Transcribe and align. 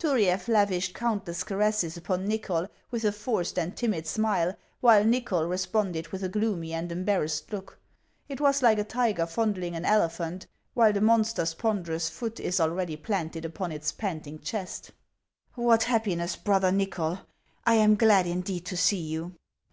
Turiaf 0.00 0.48
lavished 0.48 0.94
countless 0.94 1.44
caresses 1.44 1.96
upon 1.96 2.26
Xychol 2.26 2.68
with 2.90 3.04
a 3.04 3.12
forced 3.12 3.56
and 3.56 3.76
timid 3.76 4.04
smile, 4.04 4.56
while 4.80 5.04
Xychol 5.04 5.48
responded 5.48 6.08
with 6.08 6.24
a 6.24 6.28
gloomy 6.28 6.74
and 6.74 6.90
embarrassed 6.90 7.52
look. 7.52 7.78
Tt 8.28 8.40
was 8.40 8.64
like 8.64 8.80
a 8.80 8.82
tiger 8.82 9.26
fon 9.26 9.54
dling 9.54 9.76
an 9.76 9.84
elephant, 9.84 10.48
while 10.74 10.92
the 10.92 11.00
monster's 11.00 11.54
ponderous 11.54 12.08
foot 12.10 12.40
is 12.40 12.58
already 12.58 12.96
planted 12.96 13.44
upon 13.44 13.70
its 13.70 13.92
panting 13.92 14.40
chest. 14.40 14.86
HANS 14.90 14.90
OF 14.90 14.90
ICELAND. 14.90 15.54
513" 15.54 15.66
What 15.68 15.82
happiness, 15.84 16.34
brother 16.42 16.72
Nychol! 16.72 17.20
I 17.64 17.74
am 17.74 17.94
glad 17.94 18.26
indeed 18.26 18.66
to 18.66 18.76
see 18.76 18.96
you." 18.98 19.36